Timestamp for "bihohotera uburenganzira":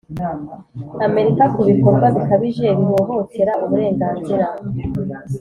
2.79-4.45